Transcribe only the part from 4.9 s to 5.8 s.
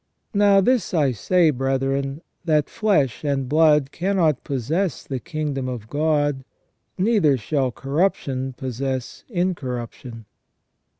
the kingdom